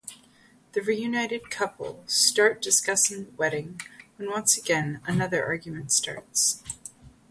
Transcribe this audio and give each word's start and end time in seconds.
The 0.71 0.81
reunited 0.81 1.51
couple 1.51 2.03
start 2.07 2.59
discussing 2.59 3.25
the 3.25 3.31
wedding 3.37 3.79
when 4.15 4.31
once 4.31 4.57
again 4.57 4.99
another 5.05 5.45
argument 5.45 5.91
starts. 5.91 6.63